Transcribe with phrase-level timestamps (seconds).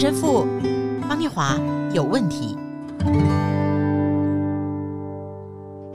[0.00, 0.46] 陈神父
[1.08, 1.58] 方念华
[1.92, 2.56] 有问题。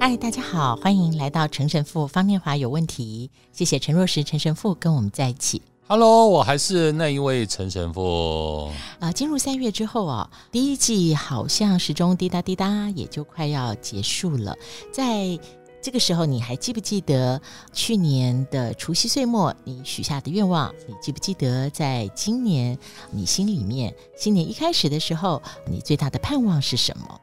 [0.00, 3.30] 嗨，大家好，欢迎来到陈神父方念华有问题。
[3.52, 5.62] 谢谢陈若石陈神父跟我们在一起。
[5.86, 8.72] Hello，我还是那一位陈神父。
[8.98, 14.56] 啊、呃，进入三月之后啊，第一季好像时钟滴答滴答，也就快要结束了。
[14.90, 15.38] 在
[15.82, 17.42] 这个时候，你还记不记得
[17.72, 20.72] 去年的除夕岁末你许下的愿望？
[20.86, 22.78] 你记不记得在今年
[23.10, 27.20] 你心里面新年一开始的时候，你最大的盼望是什么？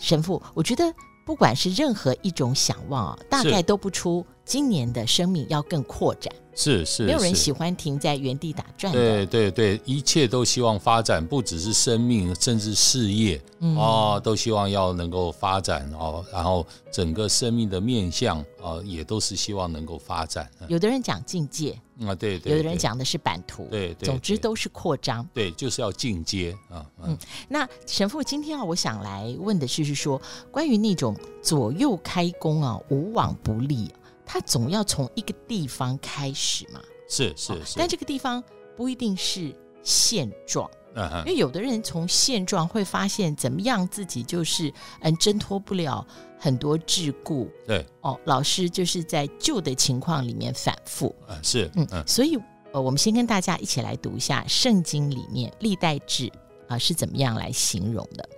[0.00, 0.90] 神父，我觉得
[1.26, 6.34] 不管是任何一种想望啊，大概都不出今年的生命要更扩展。
[6.60, 8.92] 是是，没有人喜欢停在原地打转。
[8.92, 16.22] 对对对，一切都希望发展，不只是生命，甚至事业，嗯、哦，都希望要能够发展哦。
[16.30, 18.44] 然后整个生命的面向啊、
[18.76, 20.50] 哦，也都是希望能够发展。
[20.68, 25.26] 有的人讲境界啊，对，对对，有的人讲的是版图，对，对对，总之都是扩张。
[25.32, 26.84] 对，就是要进阶啊。
[27.02, 27.16] 嗯，
[27.48, 33.90] 那神父今天啊，我想来问的是，是说关于那种左右开弓啊，无往不利。
[34.32, 38.40] 他总要从一个地方开始嘛，是是是，但这个地方
[38.76, 46.06] 不一定是现状，嗯，因为有的人从现状会发现怎么样自己就是嗯挣脱不了
[46.38, 47.84] 很多桎梏，对。
[48.02, 52.38] 哦，老师就是在旧的情况里面反复，嗯是嗯，所以
[52.70, 56.30] 呃我们先跟大家一起来读一下圣经里面历代志
[56.68, 58.28] 啊是怎么样来形容的，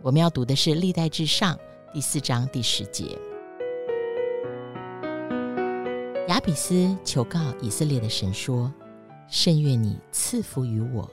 [0.00, 1.58] 我们要读的是历代志上
[1.92, 3.18] 第四章第十节。
[6.44, 8.70] 比斯求告以色列的神说
[9.28, 11.10] ：“甚愿你赐福于我，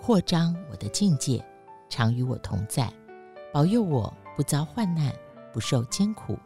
[0.00, 1.44] 扩张我的境界，
[1.88, 2.88] 常与我同在，
[3.52, 5.12] 保佑我不遭患难，
[5.52, 6.38] 不受艰苦。”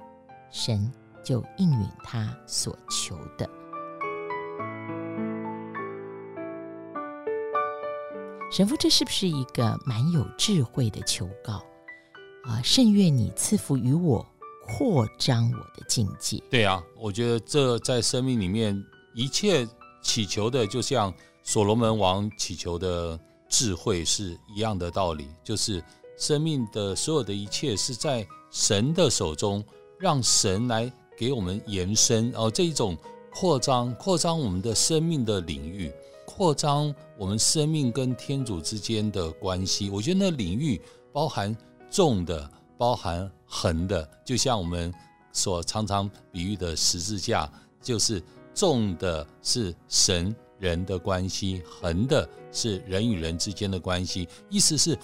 [0.50, 0.90] 神
[1.22, 3.46] 就应允他所求的。
[8.50, 11.62] 神父，这是不是一个蛮有智慧的求告
[12.44, 12.62] 啊？
[12.64, 14.26] 甚愿你赐福于我。
[14.66, 16.42] 扩张我的境界。
[16.50, 18.82] 对啊，我觉得这在生命里面
[19.14, 19.68] 一切
[20.02, 21.12] 祈求的，就像
[21.42, 23.18] 所罗门王祈求的
[23.48, 25.82] 智慧是一样的道理，就是
[26.16, 29.64] 生命的所有的一切是在神的手中，
[29.98, 32.96] 让神来给我们延伸哦，这一种
[33.32, 35.92] 扩张，扩张我们的生命的领域，
[36.24, 39.90] 扩张我们生命跟天主之间的关系。
[39.90, 40.80] 我觉得那领域
[41.12, 41.56] 包含
[41.90, 42.50] 重的。
[42.78, 44.90] 包含横的，就像我们
[45.30, 47.46] 所常常比喻的十字架，
[47.82, 48.22] 就是
[48.54, 54.26] 重的是神人的关系，横的是人与人之间的关系。
[54.48, 54.98] 意思是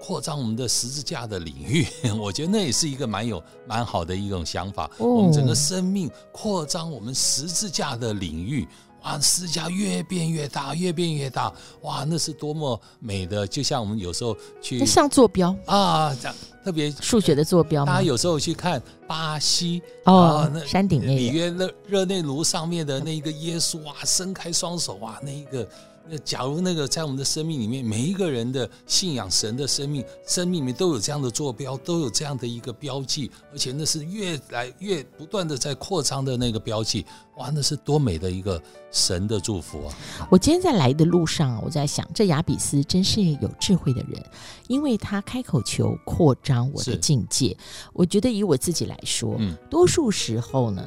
[0.00, 1.86] 扩张我们的十字架的领域，
[2.18, 4.90] 我觉得那也是一个蛮有蛮好的一种想法。
[4.96, 8.66] 我们整个生命扩张我们十字架的领域。
[9.02, 11.52] 哇，十字架越变越大，越变越大，
[11.82, 13.46] 哇，那是多么美的！
[13.46, 16.34] 就像我们有时候去，像坐标啊，这样
[16.64, 17.84] 特别数学的坐标。
[17.84, 25.68] 大家有时候去看巴西哦，那山顶那里约热热内卢上面的那个耶稣哇，伸开双手哇，那一个。
[26.12, 37.06] 那假如那个在我们的生命里面，每一个人的信仰神的生命，生命里面都有这样的坐标，都有这样的一个标记，而且那是越来越不断的在扩张的那个标记，
[37.36, 38.60] 哇，那是多美的一个
[38.90, 39.94] 神的祝福啊！
[40.28, 44.20] 我今天在来的路上，我在想，这亚比斯真是有智慧的人，
[44.66, 47.56] 因为他开口求扩张我的境界。
[47.92, 50.84] 我觉得以我自己来说，嗯，多数时候呢，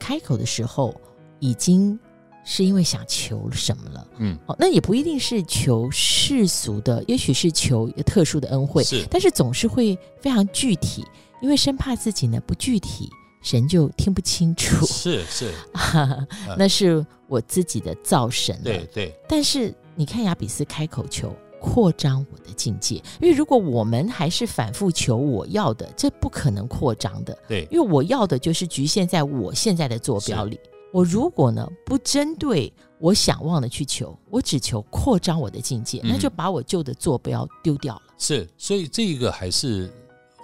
[0.00, 0.92] 开口的时候
[1.38, 1.96] 已经。
[2.44, 4.06] 是因为想求什么了？
[4.18, 8.84] 嗯，哦，那也不一定是求世俗的，也许是求特殊的恩惠。
[8.84, 11.04] 是，但是总是会非常具体，
[11.40, 13.08] 因为生怕自己呢不具体，
[13.42, 14.84] 神就听不清楚。
[14.84, 15.52] 是是，
[16.58, 18.60] 那是我自己的造神。
[18.62, 19.14] 对对。
[19.26, 27.36] 但是你看亚比斯开口求扩张我的境界，因为如果我们还是反复求我要的，这不可能扩张的。
[27.48, 30.60] 对，因为我要的就是局限在我现在的坐标里。
[30.94, 38.02] 我如果呢不针对我想望的去求，我只求扩张我的境界，那就把我旧的坐标丢掉了。
[38.16, 39.92] 是，所以这个还是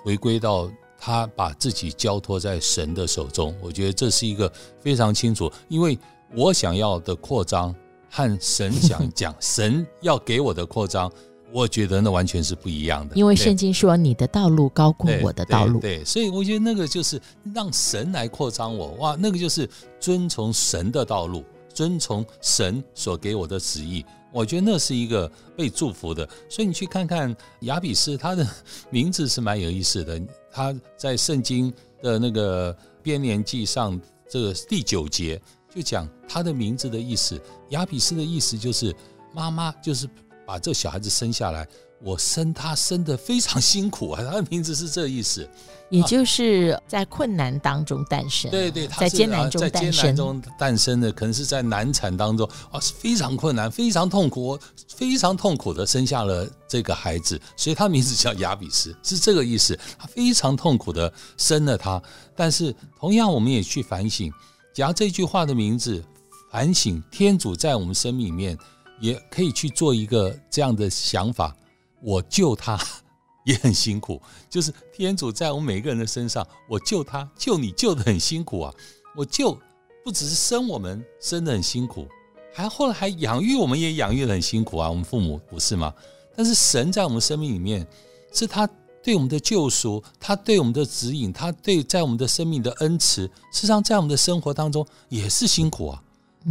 [0.03, 0.69] 回归到
[0.99, 3.55] 他把自己交托在神的手中。
[3.63, 5.97] 我觉得这是一个非常清楚，因为
[6.35, 7.73] 我想要的扩张
[8.11, 11.09] 和神想 讲神要给我的扩张。
[11.53, 17.21] 我觉得那完全是不一样的，因为圣经说你的道路高过我的道路，对，对，对，所以我觉得那个就是
[17.53, 19.69] 让神来扩张我，哇，那个就是
[19.99, 21.45] 遵从神的道路，
[21.75, 26.29] 遵从神所给我的旨意，我觉得那是一个被祝福的。
[26.49, 28.47] 所以你去看看亚比斯，他的
[28.89, 30.21] 名字是蛮有意思的，
[30.53, 35.41] 他在圣经的那个编年记上这个第九节
[35.75, 38.95] 就讲他的名字的意思，亚比斯的意思就是
[39.35, 40.09] 妈妈，就是。
[40.51, 41.65] 把这小孩子生下来。
[42.03, 45.49] 我生他生的非常辛苦啊， 他的名字是这意思，
[45.91, 48.53] 也就是在困难当中诞生，啊。
[48.53, 54.59] 对对，在艰难中诞生，在艰难中诞生的，可能是在难产当中啊，是非常困难、非常痛苦、
[54.89, 59.79] 非常痛苦的生下了这个孩子，所以他名字叫亚比斯，是这个意思。
[59.99, 62.03] 他非常痛苦的生了他，
[62.35, 64.33] 但是同样，我们也去反省，
[64.75, 66.03] 假如这句话的名字
[66.51, 68.57] 反省天主在我们生命里面，
[69.01, 71.57] 也可以去做一个这样的想法。
[72.03, 72.79] 我救他
[73.45, 78.75] 也很辛苦，就是天主在我们每个人的身上，我救他救你救得很辛苦啊！
[79.17, 79.59] 我救
[80.05, 82.07] 不只是生我们生得很辛苦，
[82.55, 84.89] 还后来还养育我们也养育得很辛苦啊！
[84.89, 85.93] 我们父母不是吗？
[86.37, 87.87] 但是神在我们生命里面，
[88.33, 88.69] 是他
[89.03, 96.03] 对我们的救赎，他对我们的指引，他对在我们的生命的恩慈，事实上在我们的生活当中也是辛苦啊！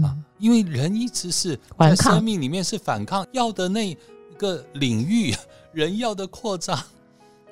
[0.03, 3.97] 啊，因为人一直是在生命里面是反抗要的那。
[4.39, 5.35] 个领域，
[5.73, 6.81] 人要的扩张，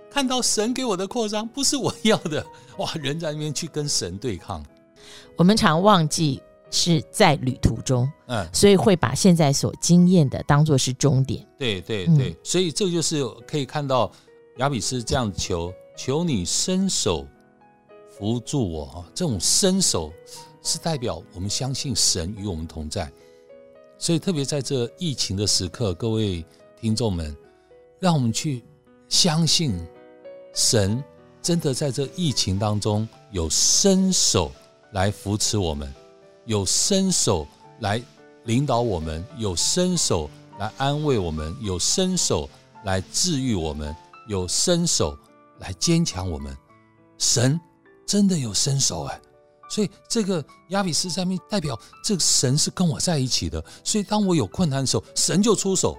[0.10, 2.42] 看到神给我的扩张不是我要的，
[2.80, 2.90] 哇！
[2.94, 4.66] 人在那边去跟神对抗。
[5.36, 6.42] 我们常忘记
[6.72, 11.46] 是在旅途中，嗯，所以会把现在所经验的当做是终点。
[11.60, 14.10] 对对对，嗯、所以这就是可以看到
[14.60, 17.28] 亚比斯这样求，求你伸手
[18.18, 19.04] 扶住我啊！
[19.14, 20.10] 这种伸手
[20.68, 23.12] 是代表我们相信神与我们同在，
[23.98, 26.46] 所以特别在这疫情的时刻，各位。
[26.80, 27.36] 听众们，
[28.00, 28.64] 让我们去
[29.10, 29.76] 相信
[30.54, 31.04] 神
[31.42, 34.52] 真的在这疫情当中有伸手
[34.92, 35.92] 来扶持我们，
[36.46, 37.48] 有伸手
[37.80, 38.00] 来
[38.44, 40.30] 领导我们，有伸手
[40.60, 42.48] 来安慰我们，有伸手
[42.84, 43.96] 来治愈我们，
[44.28, 45.18] 有伸手
[45.58, 46.56] 来坚强我们。
[47.18, 47.60] 神
[48.06, 49.20] 真的有伸手哎，
[49.70, 55.98] 所以这个亚比斯在面代表这个神是跟我在一起的，所以当我有困难的时候，神就出手。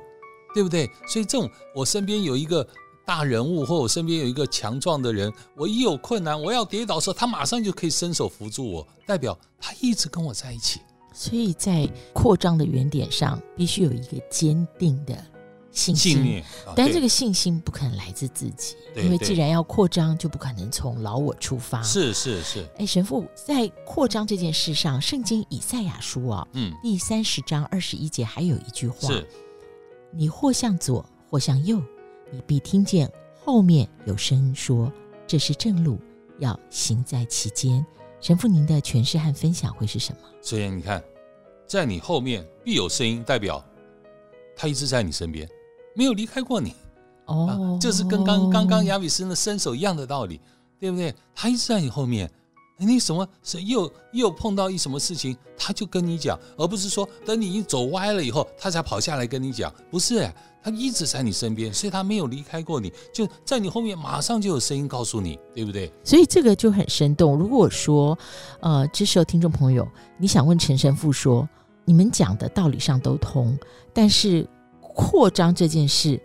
[0.55, 0.91] 对不对？
[1.06, 2.67] 所以这种我身边有一个
[3.05, 10.81] 大人物，或我身边有一个强壮的人，我一有困难，我要跌倒的时候，他马上就可以伸手扶住我，代表他一直跟我在一起。
[11.12, 15.14] 所以在扩张的原点上，必须有一个坚定的
[15.79, 16.15] 信心。
[16.15, 21.83] 信念，啊，但这个信心不可能来自自己，因为既然要扩张，就不可能从老我出发。
[21.83, 22.67] 是是是。
[22.79, 29.09] 哎，神父在扩张这件事上，圣经以赛亚书啊，嗯，第三十章二十一节还有一句话。
[29.09, 29.27] 是。
[30.11, 31.81] 你或向左，或向右，
[32.33, 33.11] 你必听见
[33.45, 34.91] 后面有声音说
[35.29, 35.99] ：“这是正路，
[36.39, 37.85] 要行在其间。”
[38.21, 40.19] 神父，您的诠释和分享会是什么？
[40.43, 41.05] 所以你看，
[41.67, 43.65] 在你后面必有声音，代表
[44.57, 45.49] 他一直在你身边，
[45.99, 46.73] 没有离开过你。
[47.27, 50.41] 哦，这、就是跟刚刚刚亚比斯的伸手一样的道理，
[50.79, 51.12] 对不对？
[51.35, 52.31] 他一直在你后面。
[52.81, 59.75] 你什么是又又碰到一什么事情，他就跟你讲，而不是说等你一走歪了以后，他才跑下来跟你讲。
[59.91, 65.93] 不是，哎，他一直在你身边，所以他没有离开过你，就在你后面，马上就有声音告诉你，对不对？
[66.05, 67.37] 所以这个就很生动。
[67.37, 68.17] 如果说，
[68.61, 69.85] 呃，这时候听众朋友，
[70.17, 71.49] 你想问陈神父说，
[71.85, 73.59] 你们讲的道理上都通，
[73.93, 74.49] 但是
[74.99, 76.21] 扩张这件事，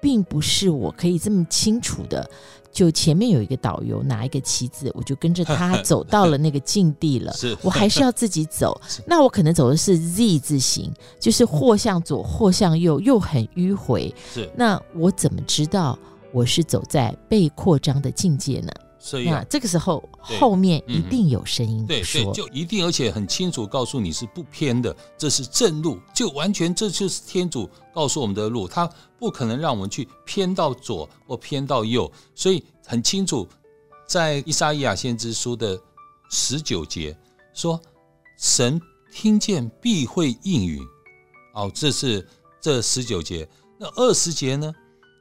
[0.00, 2.26] 并不是我可以这么清楚的。
[2.72, 7.32] 就前面有一个导游拿一个旗子，我就跟着他走到了那个境地了。
[7.34, 8.80] 是，我还是要自己走。
[9.06, 10.90] 那我可能走的是 Z 字形，
[11.20, 14.12] 就是或向左或向右，又很迂回。
[14.32, 15.96] 是，那我怎么知道
[16.32, 18.72] 我是走在被扩张的境界呢？
[19.04, 33.46] 所以、啊，那这个时候后面一定有声音说，对，对，就一定而且很清楚告诉你是不偏的，这是正路，就完全这就是天主告诉我们的路，他不可能让我们去偏到左或偏到右，所以很清楚，
[34.06, 35.78] 在伊撒意亚先知书的
[36.30, 37.14] 十九节
[37.52, 37.78] 说，
[38.38, 38.80] 神
[39.12, 40.82] 听见必会应允，
[41.52, 42.26] 哦，这是
[42.58, 43.46] 这十九节，
[43.78, 44.72] 那二十节呢？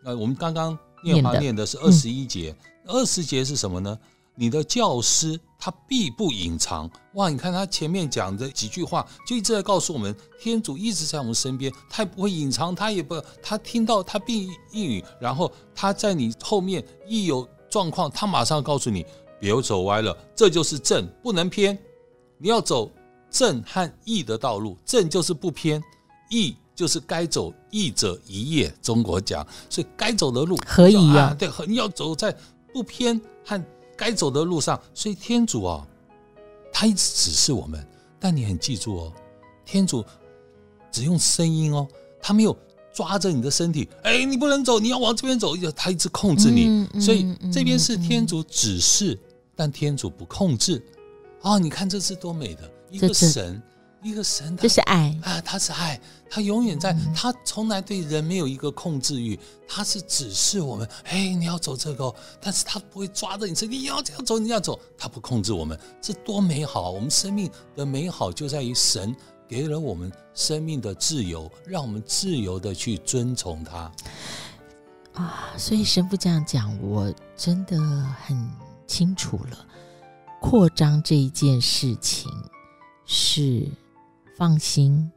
[0.05, 2.55] 呃，我们刚刚念华念的是二十一节。
[2.85, 3.97] 二十节是什么呢？
[4.35, 6.89] 你的教师他必不隐藏。
[7.13, 19.05] 哇，你看他前面讲的几句话，就一直在告诉我们，天主一直在我们身边，他也不会隐藏，他也不，他听到他必应允，然后他在你后面一有状况，他马上告诉你，
[19.39, 21.77] 别走歪了，这就是正，不能偏。
[22.39, 22.91] 你要走
[23.29, 25.79] 正和义的道路，正就是不偏，
[26.31, 28.67] 义就是该走义者一也。
[28.81, 32.35] 中国讲，所以该走的路可以啊，对，你要走在。
[32.73, 33.63] 不偏和
[33.95, 35.87] 该走的路上，所以天主啊，
[36.71, 37.85] 他一直指示我们。
[38.19, 39.13] 但你很记住哦，
[39.65, 40.03] 天主
[40.91, 41.85] 只用声音哦，
[42.21, 42.57] 他没有
[42.93, 43.89] 抓着你的身体。
[44.03, 46.87] 哎，你不能走，你要往这边走，他一直控制你。
[47.01, 49.19] 所以这边是天主指示，
[49.55, 50.81] 但天主不控制。
[51.41, 53.61] 啊、哦，你看这是多美的一个神，
[54.03, 66.91] 一个神，这是爱啊，他是爱，他永远在，嗯、他从来对人没有一个控制欲，他是指示我们，哎，你要走这个，但是他不会抓着你说你要这样走，你要走，他不控制我们，这多美好！
[66.91, 69.15] 我们生命的美好就在于神
[69.47, 73.91] 给了我们生命的自由，让我们自由的去遵从他。
[75.13, 77.79] 啊，所以神父这样讲，我真的
[78.25, 78.49] 很
[78.85, 79.65] 清楚了，
[80.41, 82.29] 扩张这一件事情
[83.05, 83.65] 是。
[84.43, 85.09] 放心，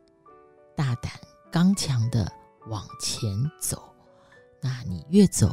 [0.76, 1.12] 大胆、
[1.50, 2.32] 刚强的
[2.68, 3.28] 往前
[3.58, 3.82] 走。
[4.60, 5.48] 那你越走，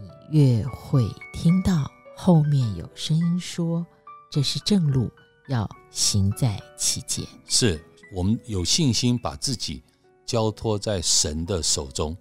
[0.00, 1.86] 你越会听到
[2.16, 3.86] 后面有声音说
[4.32, 5.10] ：“这是正路，
[5.48, 7.78] 要行在其间。”是
[8.14, 9.84] 我们有信心把自己
[10.24, 12.16] 交托在神的手中，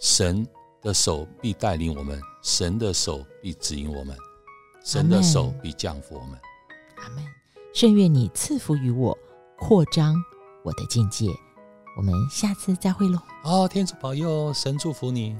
[0.00, 0.44] 神
[0.82, 4.18] 的手必带领我们，神的手必指引我们，
[4.84, 6.36] 神的手必降服我们。
[6.96, 7.24] 阿门。
[7.72, 9.16] 圣愿你赐福于我。
[9.58, 10.14] 扩张
[10.62, 11.26] 我的境界，
[11.96, 13.18] 我们下次再会喽。
[13.42, 15.36] 好，天主保佑，神祝福你。